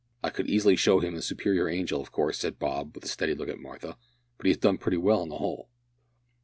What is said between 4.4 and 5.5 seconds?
he has done pretty well, on the